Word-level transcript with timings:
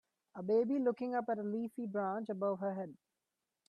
A 0.33 0.41
baby 0.41 0.79
looking 0.79 1.13
up 1.13 1.29
at 1.29 1.37
a 1.37 1.43
leafy 1.43 1.85
branch 1.85 2.27
above 2.29 2.59
her 2.59 2.73
head. 2.73 2.97